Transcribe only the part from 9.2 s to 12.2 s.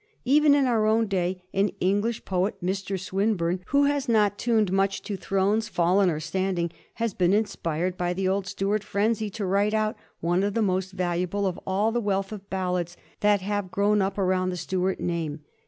to write one of the most valuable of all the